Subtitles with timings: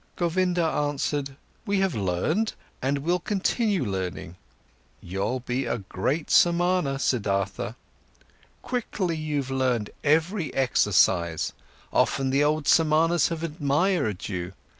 [0.15, 1.35] Govinda answered:
[1.67, 4.35] "We have learned, and we'll continue learning.
[4.99, 7.75] You'll be a great Samana, Siddhartha.
[8.63, 11.53] Quickly, you've learned every exercise,
[11.93, 14.53] often the old Samanas have admired you.